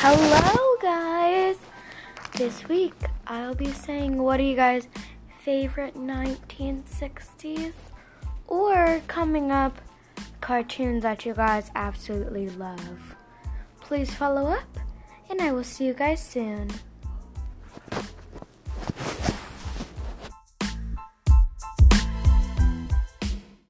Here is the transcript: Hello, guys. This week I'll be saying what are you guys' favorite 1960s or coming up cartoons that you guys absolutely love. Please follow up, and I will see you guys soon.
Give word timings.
Hello, 0.00 0.76
guys. 0.80 1.56
This 2.36 2.68
week 2.68 2.94
I'll 3.26 3.56
be 3.56 3.72
saying 3.72 4.16
what 4.22 4.38
are 4.38 4.44
you 4.44 4.54
guys' 4.54 4.86
favorite 5.42 5.96
1960s 5.96 7.72
or 8.46 9.02
coming 9.08 9.50
up 9.50 9.80
cartoons 10.40 11.02
that 11.02 11.26
you 11.26 11.34
guys 11.34 11.72
absolutely 11.74 12.48
love. 12.48 13.16
Please 13.80 14.14
follow 14.14 14.46
up, 14.46 14.78
and 15.28 15.42
I 15.42 15.50
will 15.50 15.64
see 15.64 15.86
you 15.86 15.94
guys 15.94 16.22
soon. 16.22 16.70